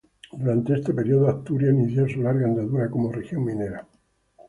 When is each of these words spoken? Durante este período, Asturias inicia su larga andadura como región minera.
Durante 0.31 0.73
este 0.73 0.95
período, 0.95 1.27
Asturias 1.29 1.75
inicia 1.75 2.07
su 2.11 2.23
larga 2.23 2.47
andadura 2.47 2.89
como 2.89 3.11
región 3.11 3.45
minera. 3.45 3.87